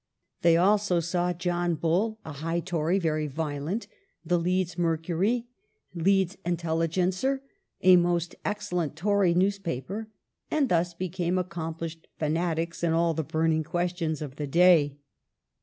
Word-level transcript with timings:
They 0.41 0.57
also 0.57 0.99
saw 0.99 1.31
John 1.31 1.75
Bull, 1.75 2.17
"a 2.25 2.31
high 2.31 2.59
Tory, 2.59 2.97
very 2.97 3.27
violent, 3.27 3.85
the 4.25 4.39
Leeds 4.39 4.75
Mercury, 4.75 5.45
Leeds 5.93 6.37
Lntelligencer, 6.43 7.41
a 7.83 7.97
most 7.97 8.33
excellent 8.43 8.95
Tory 8.95 9.35
news 9.35 9.59
paper," 9.59 10.07
and 10.49 10.69
thus 10.69 10.95
became 10.95 11.37
accomplished 11.37 12.07
fanatics 12.17 12.83
in 12.83 12.93
all 12.93 13.13
the 13.13 13.23
burning 13.23 13.63
questions 13.63 14.23
of 14.23 14.37
the 14.37 14.47
day. 14.47 14.97